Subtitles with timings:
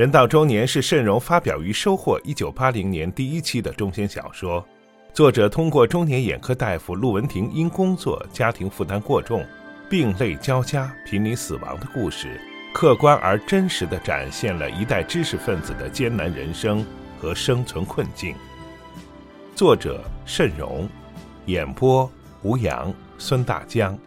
[0.00, 4.66] 人到中年是慎荣发表于《收获》一九八零年第一期的中篇小说。
[5.12, 9.44] 作者通过中年眼科大夫陆文婷因工作、家庭负担过重、
[9.90, 12.40] 病累交加、濒临死亡的故事，
[12.72, 16.82] 客观而真实地展现了一代知识分子的艰难人生
[17.20, 18.34] 和生存困境。
[19.54, 20.88] 作者慎荣，
[21.44, 22.10] 演播
[22.40, 23.98] 吴阳、孙大江。